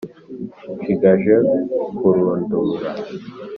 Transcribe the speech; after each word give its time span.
nshigaje 0.77 1.33
kurundura 1.97 2.89